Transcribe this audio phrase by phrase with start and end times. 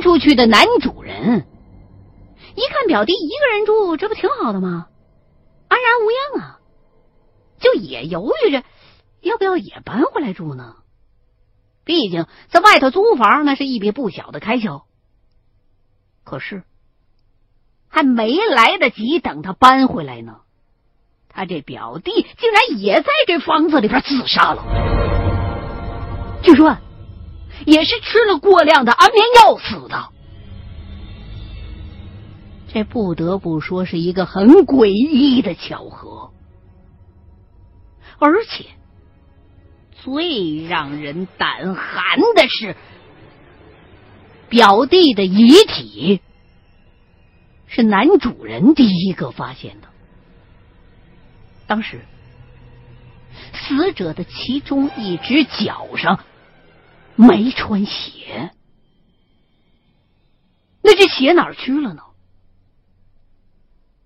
[0.00, 1.46] 出去的男主人
[2.54, 4.88] 一看表弟一个人住，这不挺好的吗？
[5.68, 6.58] 安然无恙啊，
[7.60, 8.62] 就也犹豫着
[9.20, 10.76] 要不要也搬回来住呢。
[11.84, 14.84] 毕竟在外头租房那是一笔不小的开销。
[16.24, 16.62] 可是
[17.88, 20.40] 还没来得及等他搬回来呢，
[21.28, 24.62] 他这表弟竟然也在这房子里边自杀了。
[26.42, 26.80] 据说啊
[27.66, 30.08] 也是吃了过量的安眠药死的。
[32.72, 36.30] 这不得不说是一个很诡异的巧合，
[38.18, 38.66] 而且。
[40.00, 42.76] 最让人胆寒的是，
[44.48, 46.22] 表弟的遗体
[47.66, 49.88] 是男主人第一个发现的。
[51.66, 52.00] 当时，
[53.52, 56.20] 死者的其中一只脚上
[57.18, 58.52] 没穿鞋，
[60.80, 62.02] 那这鞋哪儿去了呢？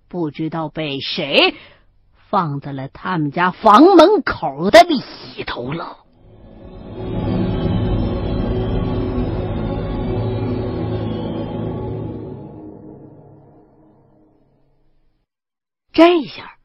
[0.08, 1.54] 不知道被谁。
[2.30, 5.98] 放在了他们家房门口的里头了。
[15.92, 16.56] 这下，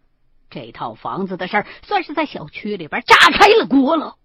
[0.50, 4.16] 这套房子的事儿算是在小区里边炸开了锅了。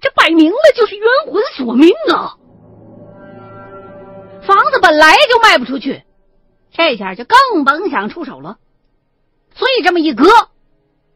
[0.00, 2.38] 这摆明了就是冤魂索命啊！
[4.42, 6.04] 房子本来就卖不出去，
[6.70, 8.58] 这下就更甭想出手了。
[9.54, 10.24] 所以这么一搁，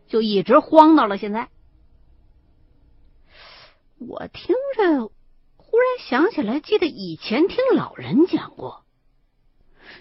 [0.08, 1.48] 就一直慌到了现在。
[3.98, 5.06] 我听着，
[5.56, 8.84] 忽然想起来，记得以前听老人讲过，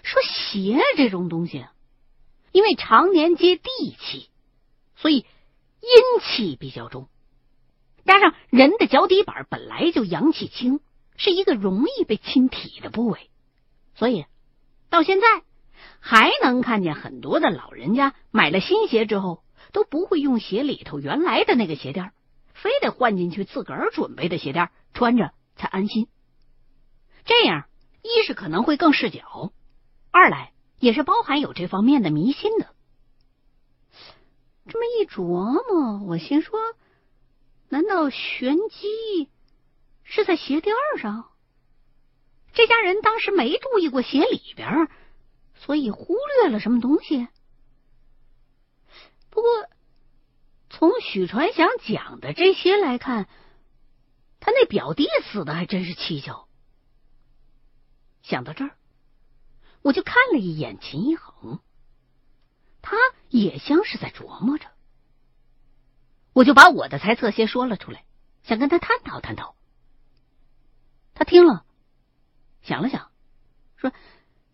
[0.02, 1.64] 说鞋这种东西，
[2.50, 4.28] 因为常年接地气，
[4.96, 7.08] 所以阴气比较重，
[8.04, 10.80] 加上人的脚底板本来就阳气轻，
[11.16, 13.30] 是一个容易被侵体的部位，
[13.94, 14.26] 所以
[14.90, 15.26] 到现在。
[16.04, 22.12] 还能看见很多的老人家买了新鞋之后都不会用鞋里头原来的那个鞋垫，
[22.54, 26.08] 非得换进去自个儿准备的鞋垫穿着才安心。
[27.24, 27.66] 这样
[28.02, 29.52] 一是可能会更视脚，
[30.10, 32.66] 二来也是包含有这方面的迷信的。
[34.68, 36.58] 这么一琢磨，我心说：
[37.72, 39.30] 难道玄机
[40.02, 41.30] 是在鞋垫上？
[42.52, 44.90] 这家人当时没注意过鞋里边。
[45.54, 47.28] 所以忽略了什么东西？
[49.30, 49.48] 不过
[50.68, 53.26] 从许传祥讲的这些来看，
[54.38, 56.46] 他那表弟死的还真是蹊跷。
[58.22, 58.76] 想到这儿，
[59.80, 61.58] 我就看了一眼秦一恒，
[62.82, 62.98] 他
[63.30, 64.66] 也像是在琢磨着。
[66.32, 68.04] 我就把我的猜测先说了出来，
[68.42, 69.54] 想跟他探讨探讨。
[71.14, 71.64] 他听了，
[72.62, 73.08] 想了想，
[73.76, 73.92] 说。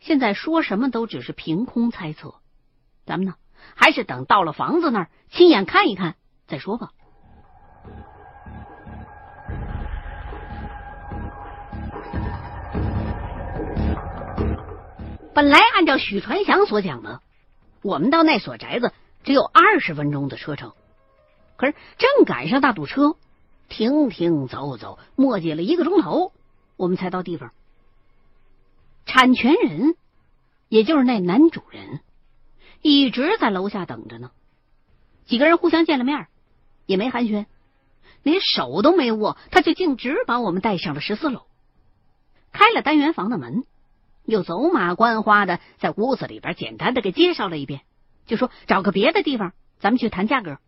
[0.00, 2.36] 现在说什么都只是凭空猜测，
[3.04, 3.34] 咱们呢
[3.74, 6.14] 还是等到了房子那儿亲眼看一看
[6.46, 6.92] 再说吧。
[15.34, 17.20] 本来按照许传祥所讲的，
[17.82, 18.92] 我们到那所宅子
[19.24, 20.74] 只有二十分钟的车程，
[21.58, 23.16] 可是正赶上大堵车，
[23.68, 26.32] 停停走走，磨叽了一个钟头，
[26.76, 27.52] 我们才到地方。
[29.04, 29.96] 产权人，
[30.68, 32.00] 也就是那男主人，
[32.80, 34.30] 一直在楼下等着呢。
[35.26, 36.28] 几个人互相见了面，
[36.86, 37.46] 也没寒暄，
[38.22, 41.42] 连手都没握，他就径直把我们带上了十四楼，
[42.52, 43.64] 开了单元房的门，
[44.24, 47.80] 又走马观花的在屋子里边简单的给介绍了一遍，
[48.26, 50.58] 就说找个别的地方，咱们去谈价格。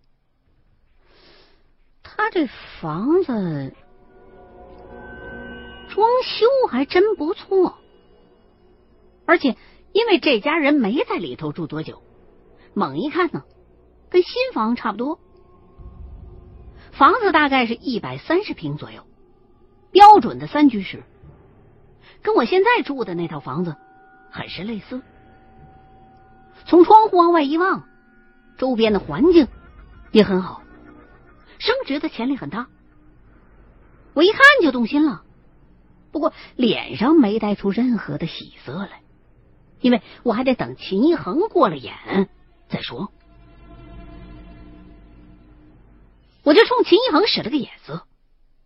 [2.16, 2.46] 他这
[2.80, 3.74] 房子
[5.88, 7.76] 装修还真不错。
[9.26, 9.56] 而且，
[9.92, 12.02] 因为这家人没在里头住多久，
[12.74, 13.44] 猛一看呢，
[14.08, 15.18] 跟新房差不多。
[16.92, 19.04] 房子大概是一百三十平左右，
[19.92, 21.04] 标准的三居室，
[22.22, 23.76] 跟我现在住的那套房子
[24.30, 25.00] 很是类似。
[26.66, 27.84] 从窗户往外一望，
[28.58, 29.46] 周边的环境
[30.12, 30.62] 也很好，
[31.60, 32.66] 升值的潜力很大。
[34.14, 35.22] 我一看就动心了，
[36.10, 39.02] 不过脸上没带出任何的喜色来。
[39.80, 42.28] 因为我还得等秦一恒过了眼
[42.68, 43.10] 再说，
[46.42, 48.06] 我就冲秦一恒使了个眼色，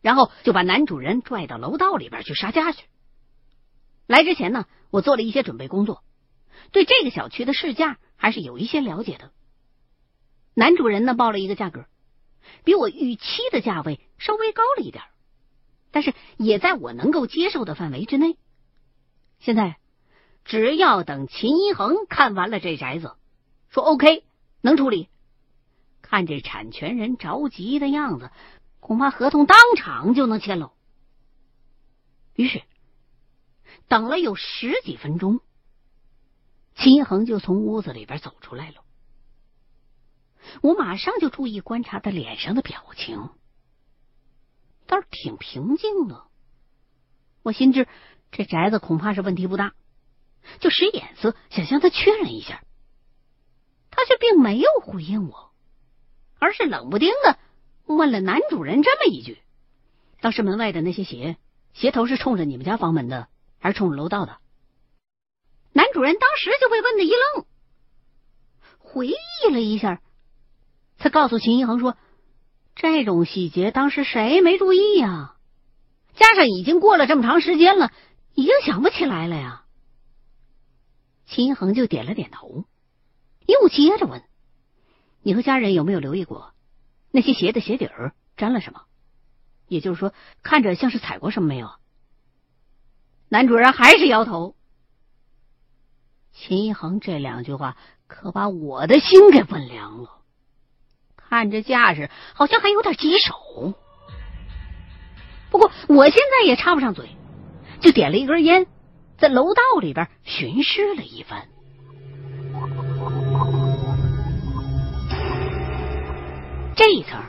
[0.01, 2.87] 然后就把男主人拽到楼道里边去杀价去。
[4.09, 6.03] 来之前呢，我做了一些准备工作，
[6.73, 9.31] 对这个小区的市价还是有一些了解的。
[10.55, 11.87] 男主人呢报了一个价格，
[12.65, 15.05] 比我预期的价位稍微高了一点，
[15.91, 18.37] 但是也在我能够接受的范围之内。
[19.41, 19.77] 现在
[20.45, 23.17] 只要等秦一恒看完了这宅子，
[23.71, 24.25] 说 OK
[24.61, 25.09] 能处理。
[26.03, 28.31] 看这产权人着急的样子，
[28.79, 30.73] 恐怕合同当场就能签喽。
[32.35, 32.63] 于是
[33.89, 35.41] 等了有十几分钟，
[36.77, 38.84] 秦一恒就从屋子里边走出来了。
[40.63, 43.31] 我马上就注意观察他脸上的表情，
[44.87, 46.25] 倒是挺平静的。
[47.43, 47.89] 我心知
[48.31, 49.75] 这宅子恐怕是问题不大，
[50.61, 52.63] 就使眼色想向他确认一下，
[53.91, 55.53] 他却并没有回应我，
[56.39, 57.39] 而是冷不丁的
[57.87, 59.43] 问了男主人这么一句
[60.21, 61.37] ：“当时门外的那些鞋，
[61.73, 64.39] 鞋头是冲着你们家房门的，还是冲着楼道的？”
[65.73, 67.47] 男主人当时就被问的一愣，
[68.79, 70.01] 回忆了一下。
[70.99, 71.97] 他告诉秦一恒说
[72.75, 75.37] ：“这种细节当时谁没注意呀？
[76.15, 77.93] 加上已经过了这么长时间了，
[78.35, 79.65] 已经想不起来了呀。”
[81.27, 82.65] 秦一恒就点了点头，
[83.47, 84.23] 又接着问
[85.23, 86.53] ：“你和家人有没有留意过
[87.11, 88.83] 那些鞋的鞋底儿沾了什么？
[89.67, 90.13] 也就是说，
[90.43, 91.71] 看着像是踩过什么没有？”
[93.29, 94.55] 男主人还是摇头。
[96.33, 97.77] 秦一恒这两句话
[98.07, 100.24] 可把我的心给问凉了。
[101.35, 103.75] 看这架势，好像还有点棘手。
[105.51, 107.09] 不过我现在也插不上嘴，
[107.81, 108.69] 就点了一根烟，
[109.19, 111.49] 在楼道里边巡视了一番。
[116.77, 117.21] 这一层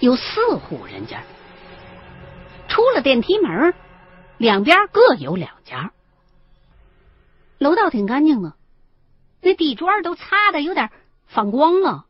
[0.00, 1.22] 有四户人家，
[2.66, 3.72] 出了电梯门，
[4.38, 5.92] 两边各有两家。
[7.58, 8.54] 楼道挺干净的，
[9.40, 10.90] 那地砖都擦的有点
[11.28, 12.06] 反光了。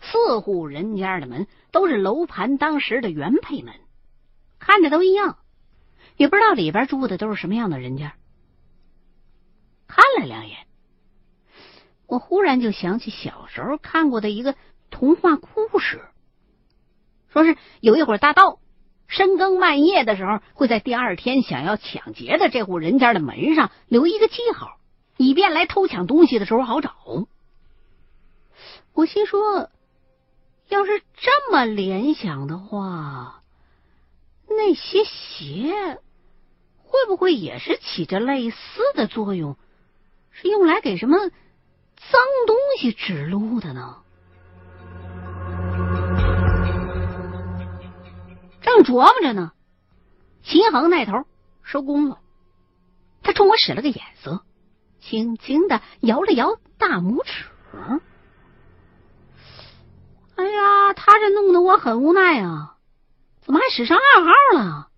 [0.00, 3.74] 四户人家的门都是楼盘当时的原配门，
[4.58, 5.38] 看着都一样，
[6.16, 8.14] 也不知道里边住的都是什么样的人家。
[9.86, 10.66] 看了两眼，
[12.06, 14.54] 我忽然就想起小时候看过的一个
[14.90, 16.00] 童话故事，
[17.28, 18.60] 说是有一伙大盗
[19.08, 24.78] 深更半夜的时候，会在第二天想要抢劫的这户人家的门上留一个记号，
[25.16, 26.94] 以便来偷抢东西的时候好找。
[28.94, 29.70] 我心说。
[30.68, 33.42] 要是这么联想的话，
[34.48, 35.98] 那些鞋
[36.76, 38.56] 会不会也是起着类似
[38.94, 39.56] 的作用？
[40.30, 44.02] 是用来给什么脏东西指路的呢？
[48.60, 49.52] 正琢磨着呢，
[50.42, 51.24] 秦恒那头
[51.62, 52.18] 收工了，
[53.22, 54.42] 他冲我使了个眼色，
[55.00, 57.46] 轻轻的摇了摇大拇指。
[60.38, 62.76] 哎呀，他这弄得我很无奈啊！
[63.40, 64.88] 怎么还使上暗号了？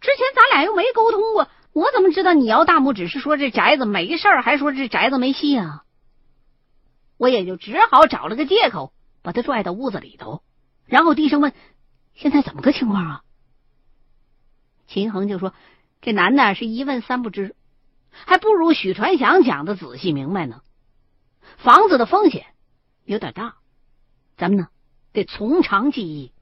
[0.00, 5.82] 之前咱俩又没沟通过，我怎么知道你摇大拇指是说这宅子没事，还说这宅子没戏啊？
[7.16, 10.40] 我也就只好找了个借口，把他拽到屋子里头，
[10.86, 11.52] 然后低声问
[12.14, 13.22] ：“现在怎么个情况啊？”
[14.86, 15.52] 秦恒就说
[16.00, 17.56] ：“这男的是一问三不知，
[18.12, 20.62] 还不如许传祥讲的仔细明白呢。
[21.56, 22.46] 房子的风险
[23.04, 23.56] 有点大。”
[24.40, 24.68] 咱们呢，
[25.12, 26.32] 得从长计议。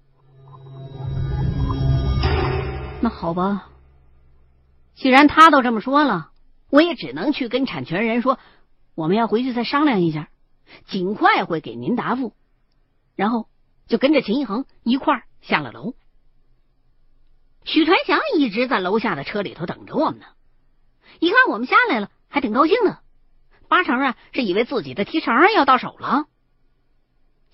[3.00, 3.70] 那好吧，
[4.94, 6.30] 既然他都这么说了，
[6.70, 8.38] 我也只能去跟产权人说，
[8.94, 10.28] 我们要回去再商量一下，
[10.86, 12.34] 尽快会给您答复。
[13.16, 13.48] 然后
[13.88, 15.94] 就跟着秦一恒一块儿下了楼。
[17.64, 20.26] 许传祥一直在楼下的车里头等着我们呢，
[21.18, 23.00] 一看我们下来了，还挺高兴的，
[23.66, 26.26] 八成啊是以为自己的提成要到手了。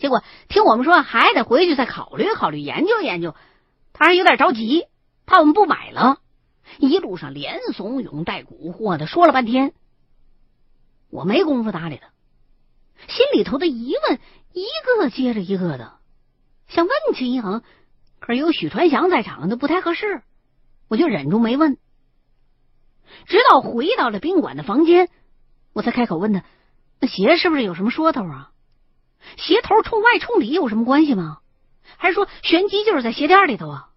[0.05, 3.35] 结果听我们说还得回去再考虑考虑研究研究，
[3.95, 4.85] 他还有点着急，
[5.25, 6.19] 怕我们不买了。
[6.77, 9.73] 一路上连怂恿带蛊惑的说了半天，
[11.09, 12.09] 我没工夫搭理他，
[13.09, 14.21] 心里头的疑问
[14.53, 15.95] 一个接着一个的，
[16.69, 17.63] 想问秦一恒，
[18.21, 20.21] 可是有许传祥在场，那不太合适，
[20.87, 21.79] 我就忍住没问。
[23.25, 25.09] 直到回到了宾馆的房间，
[25.73, 26.45] 我才开口问他
[27.01, 28.51] ：“那鞋是不是有什么说头啊？”
[29.37, 31.39] 鞋头冲外冲里有什么关系吗？
[31.97, 33.89] 还是说玄机就是在鞋垫里头啊？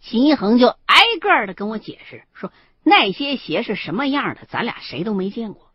[0.00, 2.52] 秦一恒就挨个的跟我解释说，
[2.82, 5.70] 那些鞋是什么样的，咱俩谁都没见过。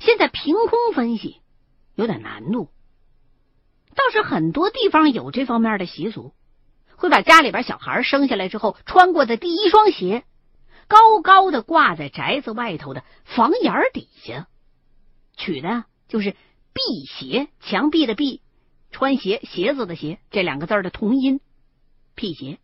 [0.00, 1.42] 现在凭空分析
[1.94, 2.70] 有点难度，
[3.94, 6.34] 倒是很多地方有这方面的习俗，
[6.96, 10.24] 会把家里边小孩生下来之后穿过的第一双鞋，
[10.88, 14.48] 高高的挂在宅子外头的房檐底下，
[15.36, 16.34] 取的就是。
[16.74, 18.40] 辟邪，墙壁的壁，
[18.90, 21.40] 穿鞋，鞋子的鞋，这两个字的同音，
[22.16, 22.58] 辟邪。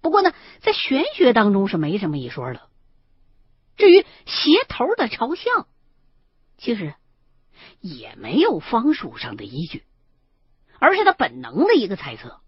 [0.00, 2.62] 不过呢，在玄学当中是没什么一说的，
[3.76, 5.66] 至于鞋头的朝向，
[6.58, 6.94] 其实
[7.80, 9.84] 也没有方术上的依据，
[10.78, 12.40] 而是他本能的一个猜测。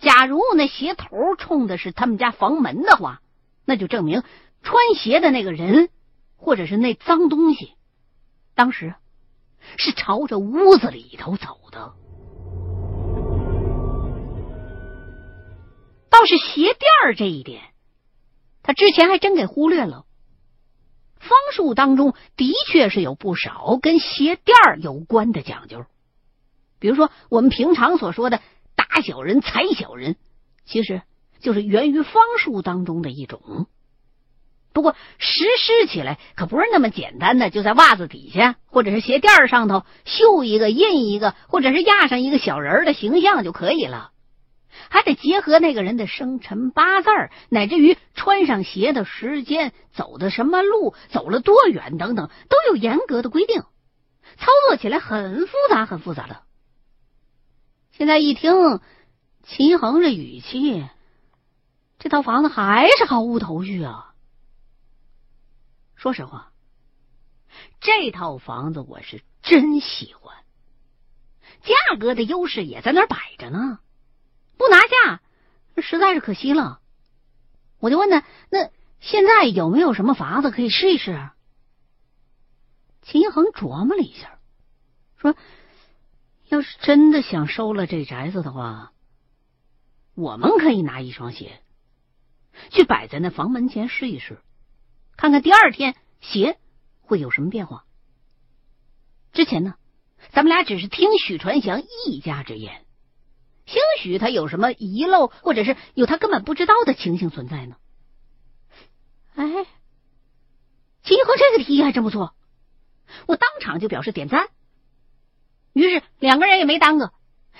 [0.00, 3.22] 假如那鞋头冲的是他们家房门的话，
[3.64, 4.22] 那就证明
[4.62, 5.88] 穿鞋的那个人
[6.36, 7.72] 或者是那脏东西，
[8.54, 8.94] 当时
[9.76, 11.92] 是朝着屋子里头走的。
[16.10, 17.62] 倒是鞋垫儿这一点，
[18.62, 20.04] 他之前还真给忽略了。
[21.20, 25.84] 方术当中的确是有不少跟鞋垫儿有关的讲究，
[26.78, 28.40] 比如说我们平常所说的
[28.74, 30.16] “打小人、踩小人”，
[30.64, 31.02] 其实
[31.40, 33.66] 就是源于方术当中的一种。
[34.72, 44.12] 不过实施起来可不是那么简单的，就在袜子底下或者是鞋垫上头绣一个、印一个，或者是压上一个小人的形象就可以了。
[44.90, 47.08] 还得结合那个人的生辰八字，
[47.48, 53.62] 乃至于穿上鞋的时间、走的什么路、走了多远等等，都有严格的规定。
[54.36, 56.42] 操作起来很复杂，很复杂的。
[57.90, 58.80] 现在一听
[59.42, 60.86] 秦恒这语气，
[61.98, 64.07] 这套房子还是毫无头绪啊。
[65.98, 66.52] 说实话，
[67.80, 70.36] 这套房子我是真喜欢，
[71.62, 73.80] 价格的优势也在那儿摆着呢。
[74.56, 75.20] 不拿下，
[75.82, 76.80] 实在是可惜了。
[77.80, 81.30] 我就问他，那现在有没有什么法子可以试一试？
[83.02, 84.38] 秦恒琢磨了一下，
[85.16, 85.34] 说
[86.46, 88.92] ：“要是真的想收了这宅子的话，
[90.14, 91.60] 我们可以拿一双鞋
[92.70, 94.40] 去摆在那房门前试一试，
[95.18, 96.56] 看看第二天鞋
[97.00, 97.84] 会有什么变化。
[99.32, 99.74] 之前呢，
[100.30, 102.86] 咱们俩只是听许传祥一家之言。”
[103.66, 107.76] 兴许他有什么遗漏，或者是有他根本不知道的情形存在呢？
[109.34, 109.44] 哎，
[111.02, 112.34] 秦和这个提议还真不错，
[113.26, 114.48] 我当场就表示点赞。
[115.74, 117.12] 于是两个人也没耽搁，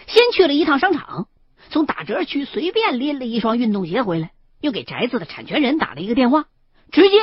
[0.06, 1.28] 先去了一趟商场，
[1.68, 6.46] 从打折区随便拎了一双运动鞋回来，又给宅子的产权人打了一个电话，
[6.90, 7.18] 直接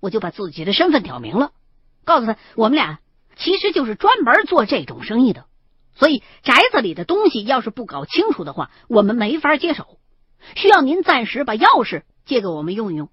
[0.00, 1.52] 我就把自己的身份挑明了，
[2.04, 3.00] 告诉他我们俩
[3.36, 5.46] 其实就是专门做这种生意的。
[5.94, 9.98] 所以宅子里的东西要是不搞清楚的话，我们没法接手。
[10.54, 13.10] 需要您暂时把钥匙借给我们用一用。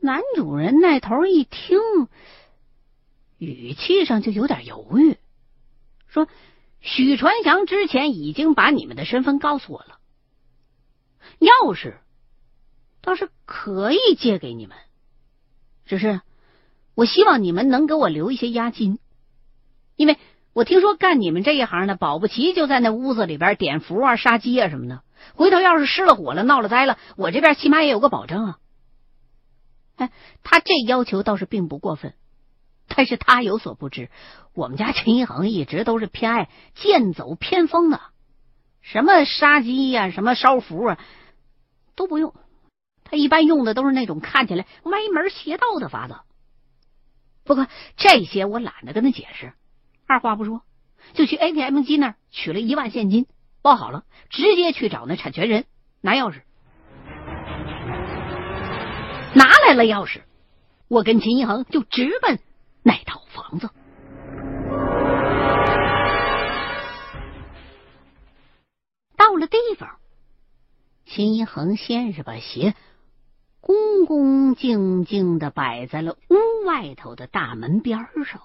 [0.00, 1.78] 男主人那头一听，
[3.38, 5.16] 语气上就有点犹豫，
[6.08, 6.28] 说
[6.82, 9.98] ：“许传祥之前已经把你们的身份告诉我了，
[11.38, 11.94] 钥匙
[13.02, 14.76] 倒是可以借给你们，
[15.84, 16.22] 只是
[16.94, 18.98] 我希望你们能给我留一些押金，
[19.96, 20.16] 因为。”
[20.54, 25.00] 我听说干你们这一行的，保不齐就在那屋子里边点符啊、杀鸡啊什么的。
[25.32, 28.58] 回头要是失了火了、闹了灾了，我这边起码也有个保证啊。
[29.96, 30.10] 哎，
[30.42, 32.12] 他这要求倒是并不过分，
[32.86, 34.10] 但是他有所不知，
[34.52, 38.02] 我们家陈一恒一直都是偏爱剑走偏锋的，
[38.82, 40.98] 什么杀鸡呀、什么烧符啊
[41.96, 42.34] 都不用，
[43.12, 46.16] 他一般用的都是那种看起来歪门邪道的法子。
[47.44, 47.66] 不过
[47.98, 49.52] 这些我懒得跟他解释。
[50.06, 50.62] 二话不说，
[51.12, 53.26] 就去 ATM 机那儿取了一万现金，
[53.60, 55.66] 包好了，直接去找那产权人
[56.00, 56.40] 拿钥匙。
[59.34, 60.22] 拿来了钥匙，
[60.88, 62.38] 我跟秦一恒就直奔
[62.82, 63.68] 那套房子。
[69.18, 69.98] 到了地方，
[71.04, 72.74] 秦一恒先是把鞋
[73.62, 78.42] 恭恭敬敬的摆在了屋外头的大门边上。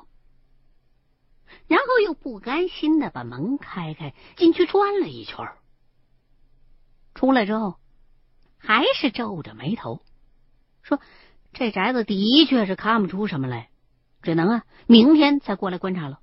[1.68, 5.50] 然后又不甘心的把门开开，进去转了一圈，
[7.16, 7.78] 出来之后
[8.58, 10.02] 还是皱着眉头
[10.84, 11.02] 说
[11.52, 13.70] ：“这宅子的确是看不出什么来，
[14.22, 16.20] 只能啊明天再过来观察了。”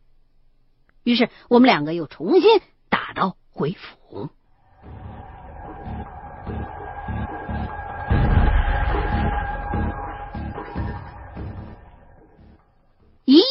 [1.02, 4.30] 于是我们两个又重新打道回府，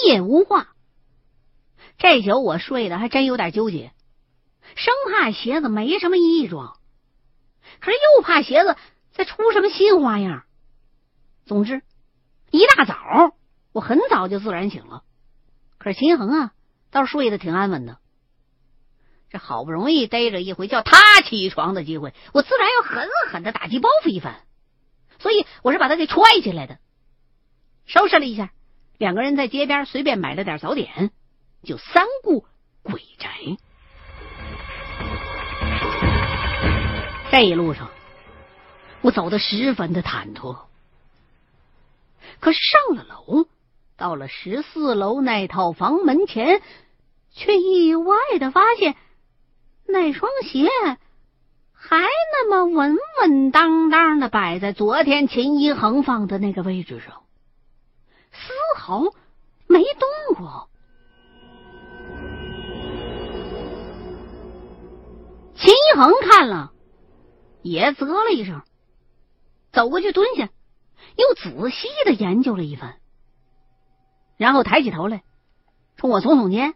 [0.04, 0.68] 一夜无话。
[1.98, 3.94] 这宿我睡的还真有点纠结，
[4.76, 6.78] 生怕鞋子没什么异状，
[7.80, 8.76] 可是又怕鞋子
[9.12, 10.44] 再出什么新花样。
[11.46, 11.82] 总之，
[12.52, 13.36] 一大早
[13.72, 15.04] 我很早就自然醒了，
[15.78, 16.54] 可是秦恒啊
[16.92, 18.00] 倒睡得挺安稳的。
[19.30, 24.42] 这好不容易逮着一回叫他起床的机会，我自然要狠狠的打击报复一番，
[25.20, 26.80] 所以我是把他给踹起来的。
[27.86, 28.52] 收拾了一下，
[28.98, 31.12] 两个人在街边随便买了点早点。
[31.64, 32.46] 就三顾
[32.82, 33.30] 鬼宅，
[37.32, 37.90] 这一路上
[39.00, 40.58] 我走的十分的忐忑，
[42.42, 43.48] 可上了楼，
[43.96, 46.62] 到了十四楼那套房门前，
[47.32, 48.98] 却意外的发现
[49.88, 50.68] 那双鞋
[51.72, 57.23] 还那么稳稳当当的摆在昨天秦一恒放的那个位置上，
[58.84, 59.02] 毫
[59.66, 60.70] 没动过。
[65.56, 66.74] 秦一恒看了，
[67.62, 68.62] 也啧了一声，
[69.72, 70.50] 走过去蹲下。
[71.16, 73.00] 又仔细的研究了一番，
[74.36, 75.24] 然后抬起头来，
[75.96, 76.76] 冲我耸耸肩，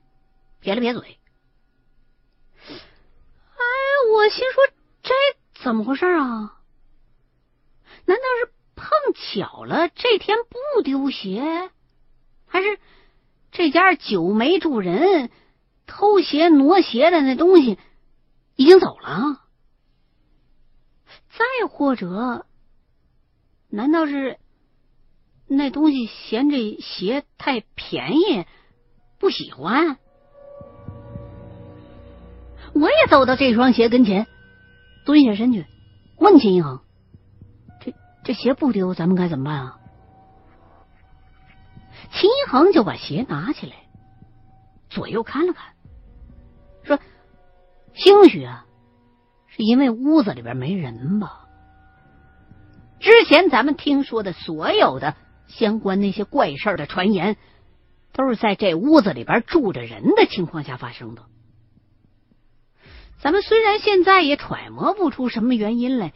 [0.61, 1.19] 撇了撇嘴。
[2.69, 3.65] 哎，
[4.13, 4.63] 我心说
[5.03, 5.13] 这
[5.61, 6.61] 怎么回事啊？
[8.05, 11.69] 难道是碰巧了这天不丢鞋，
[12.57, 12.79] 但是
[13.51, 15.29] 这家久没住人，
[15.85, 17.77] 偷鞋挪鞋的那东西
[18.55, 19.43] 已经走了？
[21.29, 22.47] 再或者？
[23.69, 24.39] 难道是
[25.45, 28.45] 那东西嫌这鞋太便宜，
[29.19, 29.99] 不喜欢？
[32.73, 34.25] 我也走到这双鞋跟前，
[35.05, 35.67] 蹲下身去
[36.17, 36.79] 问秦一恒
[37.85, 39.79] ：“这这鞋不丢，咱们该怎么办啊？”
[42.11, 43.75] 秦一恒就把鞋拿起来，
[44.89, 45.73] 左右看了看，
[46.83, 46.99] 说
[47.93, 48.65] ：“兴许啊，
[49.47, 51.47] 是因为屋子里边没人吧。”
[52.99, 55.15] 之前咱们听说的所有的
[55.47, 57.37] 相关那些怪事的传言，
[58.13, 61.23] 都是在这屋子里边住着人的情况下发生的。
[63.19, 66.13] 咱们虽然现在也揣摩不出什么原因来，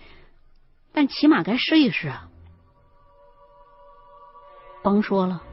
[0.94, 2.30] 但起码该试一试啊！
[4.84, 5.44] 甭说了，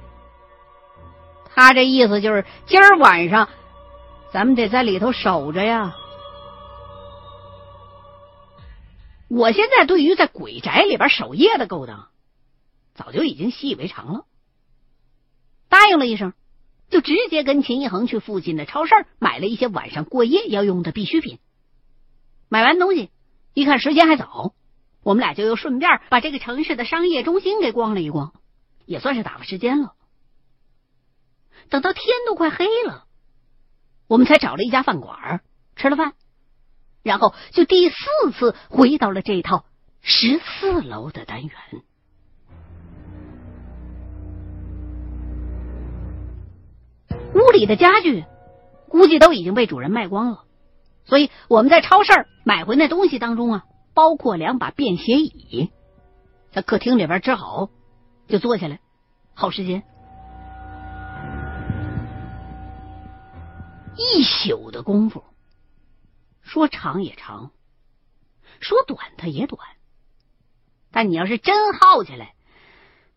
[1.55, 3.49] 他这意思就是今儿晚上
[4.33, 5.95] 咱们得在里头守着呀。
[9.29, 12.09] 我现在对于在鬼宅里边守夜的勾当，
[12.95, 14.25] 早就已经习以为常了。
[15.69, 16.33] 答应了一声，
[16.89, 21.41] 就直接跟秦一恒去附近的超市买了一些晚上过夜要用的必需品。
[22.49, 23.11] 买完东西，
[23.53, 24.55] 一看时间还早，
[25.03, 28.33] 我们俩就又顺便把这个城市的商业中心给逛了一逛，
[28.87, 29.93] 也算是打发时间了。
[31.71, 33.05] 等到天都快黑了，
[34.07, 35.41] 我们才找了一家饭馆
[35.77, 36.15] 吃了饭。
[37.03, 37.97] 然后就第四
[38.33, 39.65] 次回到了这套
[40.01, 41.53] 十四楼的单元。
[47.35, 48.25] 屋里的家具
[48.89, 50.45] 估计都已经被主人卖光了，
[51.05, 55.71] 所以我们在超市买回那东西当中啊，包括两把便携椅，
[56.51, 57.69] 在客厅里边支好
[58.27, 58.81] 就坐下来
[59.35, 59.85] 耗时间。
[63.99, 65.25] 一宿的功夫。
[66.41, 67.51] 说长也长，
[68.61, 69.61] 说短它也短，
[70.91, 72.35] 但你要是真耗起来，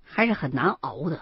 [0.04, 1.22] 还是很难熬的。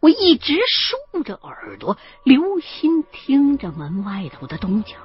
[0.00, 4.96] 我一直竖着耳朵，留心听着门外头的动静，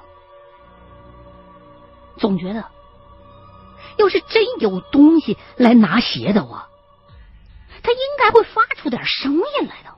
[2.17, 2.69] 总觉得，
[3.99, 6.67] 要是真有东西来拿鞋的话，
[7.83, 9.96] 他应该会发出点声音来的。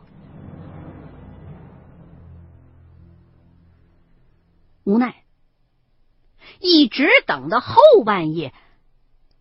[4.84, 5.24] 无奈，
[6.60, 8.54] 一直等到后半夜，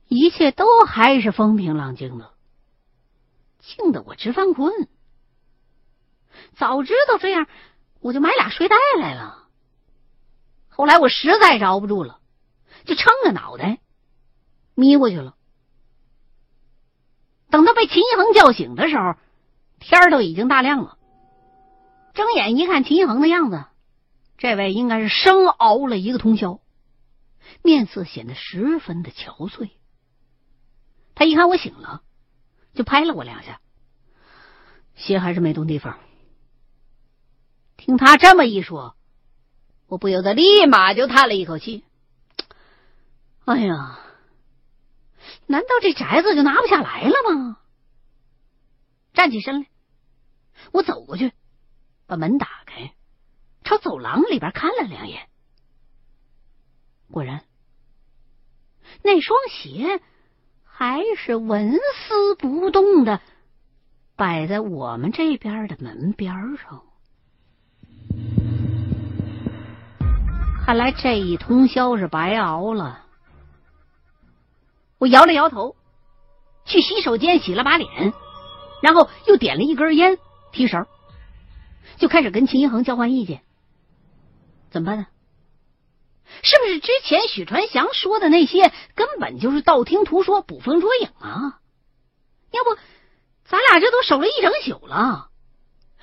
[0.09, 2.33] 一切都还是风平浪静的，
[3.59, 4.89] 静得我直犯困。
[6.57, 7.47] 早知道这样，
[8.01, 9.49] 我就买俩睡袋来了。
[10.69, 12.21] 后来我实在着不住了，
[12.85, 13.79] 就撑着脑袋
[14.75, 15.35] 眯过去了。
[17.51, 19.15] 等到被秦一恒叫醒的时候，
[19.81, 20.99] 天都已经大亮了。
[22.15, 23.65] 睁眼一看，秦一恒的样子。
[24.39, 26.61] 这位应该是生熬了一个通宵，
[27.63, 29.71] 面色显得十分的憔悴。
[31.17, 32.03] 他一看我醒了，
[32.73, 33.61] 就拍了我两下，
[34.95, 35.99] 鞋还是没动地方。
[37.77, 38.97] 听他这么一说，
[39.89, 41.85] 我不由得立马就叹了一口气
[43.45, 43.99] ：“哎呀，
[45.47, 47.59] 难道这宅子就拿不下来了吗？”
[49.15, 49.67] 站起身来，
[50.71, 51.33] 我走过去，
[52.07, 52.95] 把门打开。
[53.69, 55.29] 朝走廊里边看了两眼，
[57.11, 57.45] 果然，
[59.03, 60.01] 那双鞋
[60.65, 63.21] 还是纹丝不动的
[64.17, 66.83] 摆在我们这边的门边上。
[70.65, 73.05] 看来这一通宵是白熬了。
[74.97, 75.77] 我摇了摇头，
[76.65, 78.15] 去洗手间洗了把脸，
[78.81, 80.19] 然后又点了一根烟，
[80.53, 80.87] 提神，
[81.99, 83.43] 就开始跟秦一恒交换意见。
[84.71, 85.07] 怎么办呢？
[86.43, 91.61] 是不是之前许传祥说的那些根本就是道听途说、捕风捉影啊？
[92.51, 92.75] 要不
[93.45, 95.31] 咱俩这都守了一整宿了，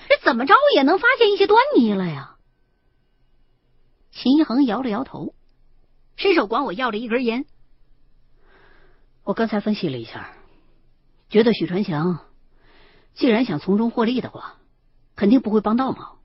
[0.09, 2.37] 这怎么着也能发现一些端倪了呀？
[4.11, 5.35] 秦一恒摇了摇头，
[6.15, 7.45] 伸手管我要了一根烟。
[9.23, 10.33] 我刚才分析了一下，
[11.29, 12.19] 觉得许传祥
[13.13, 14.57] 既然想从中获利的话，
[15.15, 16.19] 肯定不会帮倒忙。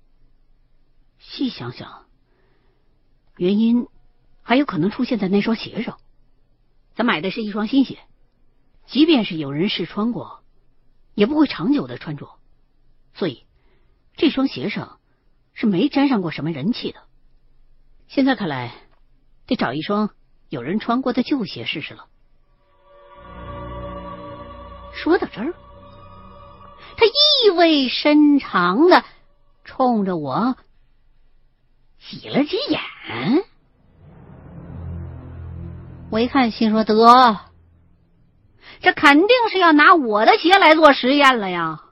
[1.18, 2.06] 细想想，
[3.40, 3.86] 原因
[4.42, 5.96] 还有可能出现在那双鞋上。
[6.94, 7.98] 咱买的是一双新鞋，
[8.86, 10.42] 即便是有人试穿过，
[11.14, 12.38] 也不会长久的穿着，
[13.14, 13.46] 所以
[14.14, 15.00] 这双鞋上
[15.54, 17.00] 是没沾上过什么人气的。
[18.08, 18.74] 现在看来，
[19.46, 20.10] 得找一双
[20.50, 22.08] 有人穿过的旧鞋试试了。
[24.92, 25.54] 说到这儿，
[26.98, 29.02] 他意味深长的
[29.64, 30.58] 冲着我
[32.08, 32.80] 挤了挤眼。
[36.10, 36.94] 我一看，心说得，
[38.80, 41.82] 这肯定是要拿我的鞋来做实验了呀！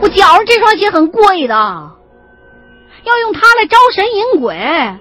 [0.00, 4.98] 我觉着这双鞋很贵的，要用它来招神引鬼，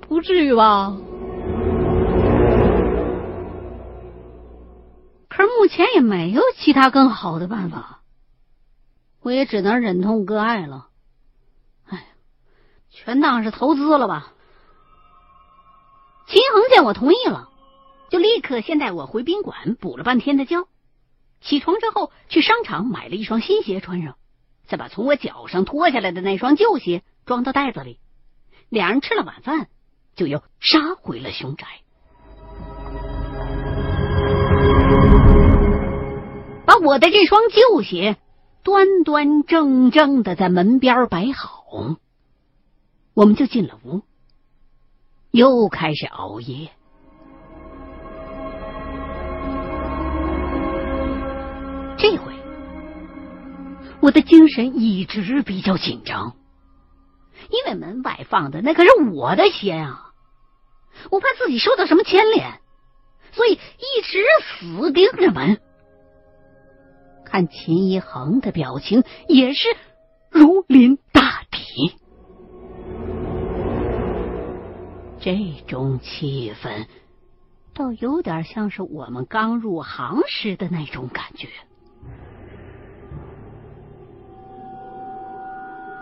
[0.00, 0.96] 不至于吧？
[5.28, 8.00] 可是目前也没有其他更好的办法，
[9.22, 10.87] 我也只能忍痛割爱了。
[13.04, 14.32] 全当是投资了吧。
[16.26, 17.48] 秦恒见我同意了，
[18.10, 20.66] 就立刻先带我回宾馆补了半天的觉。
[21.40, 24.16] 起床之后，去商场买了一双新鞋穿上，
[24.66, 28.00] 再把从我脚上脱下来的那双旧鞋装到袋子里。
[28.68, 29.68] 两人吃了晚饭，
[30.16, 31.66] 就又杀回了凶宅，
[36.66, 38.18] 把我的这双旧鞋
[38.64, 41.96] 端端正正的在门边摆好，
[43.18, 44.02] 我们就进了屋。
[45.32, 46.70] 又开始熬夜。
[51.98, 52.32] 这回
[54.00, 56.36] 我的精神一直比较紧张，
[57.50, 60.12] 因为门外放的那可是我的鞋啊！
[61.10, 62.60] 我怕自己受到什么牵连，
[63.32, 65.60] 所以一直死盯着门。
[67.24, 69.66] 看秦一恒的表情也是
[70.30, 71.96] 如临大敌。
[75.20, 76.86] 这种气氛，
[77.74, 81.48] 倒有点像是我们刚入行时的那种感觉。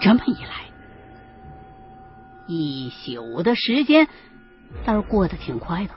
[0.00, 0.70] 这么一来，
[2.46, 4.08] 一宿的时间
[4.84, 5.94] 倒是过得挺快的。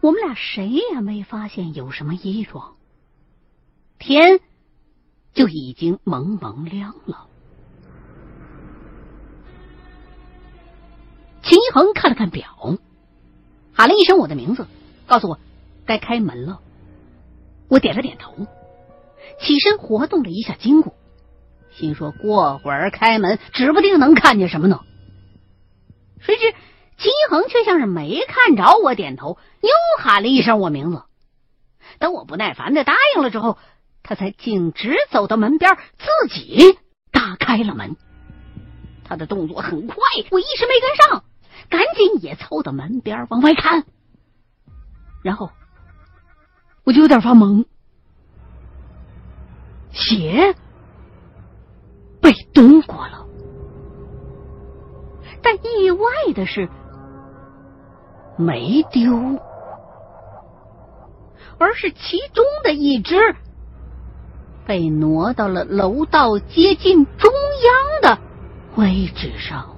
[0.00, 2.76] 我们俩谁也没发现有什么异状，
[3.98, 4.40] 天
[5.32, 7.28] 就已经蒙蒙亮了。
[11.48, 12.44] 秦一恒看了看表，
[13.72, 14.66] 喊了一声我的名字，
[15.06, 15.38] 告诉我
[15.86, 16.58] 该开门了。
[17.68, 18.34] 我点了点头，
[19.40, 20.92] 起身活动了一下筋骨，
[21.70, 24.80] 心说过会儿开门，指不定能看见什么呢。
[26.18, 26.52] 谁知
[26.98, 29.70] 秦一恒却像是没看着我点头，又
[30.02, 31.04] 喊了一声我名字。
[32.00, 33.56] 等我不耐烦的答应了之后，
[34.02, 36.76] 他才径直走到门边，自己
[37.12, 37.94] 打开了门。
[39.04, 39.96] 他的动作很快，
[40.32, 41.22] 我一时没跟上。
[41.68, 43.84] 赶紧也凑到门边往外看，
[45.22, 45.50] 然后
[46.84, 47.64] 我就有点发懵，
[49.90, 50.54] 鞋
[52.20, 53.26] 被动过了，
[55.42, 56.68] 但意外的是
[58.36, 59.40] 没丢，
[61.58, 63.34] 而是其中的一只
[64.66, 68.18] 被挪到了楼道接近中央的
[68.76, 69.75] 位置上。